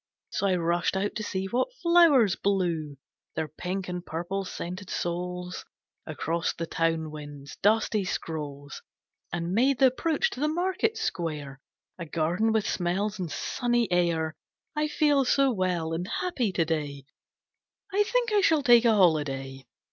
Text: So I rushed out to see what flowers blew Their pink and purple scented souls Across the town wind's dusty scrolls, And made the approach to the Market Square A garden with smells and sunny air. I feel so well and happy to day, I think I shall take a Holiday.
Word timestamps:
So 0.31 0.47
I 0.47 0.55
rushed 0.55 0.97
out 0.97 1.13
to 1.13 1.21
see 1.21 1.45
what 1.45 1.71
flowers 1.83 2.35
blew 2.35 2.97
Their 3.35 3.47
pink 3.47 3.87
and 3.87 4.03
purple 4.03 4.43
scented 4.45 4.89
souls 4.89 5.63
Across 6.07 6.53
the 6.53 6.65
town 6.65 7.11
wind's 7.11 7.55
dusty 7.57 8.03
scrolls, 8.03 8.81
And 9.31 9.51
made 9.53 9.77
the 9.77 9.85
approach 9.85 10.31
to 10.31 10.39
the 10.39 10.47
Market 10.47 10.97
Square 10.97 11.61
A 11.99 12.07
garden 12.07 12.51
with 12.51 12.67
smells 12.67 13.19
and 13.19 13.31
sunny 13.31 13.91
air. 13.91 14.35
I 14.75 14.87
feel 14.87 15.23
so 15.23 15.51
well 15.51 15.93
and 15.93 16.07
happy 16.07 16.51
to 16.51 16.65
day, 16.65 17.05
I 17.93 18.01
think 18.01 18.33
I 18.33 18.41
shall 18.41 18.63
take 18.63 18.85
a 18.85 18.95
Holiday. 18.95 19.67